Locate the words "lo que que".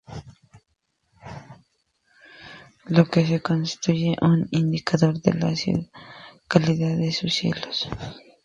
2.95-3.39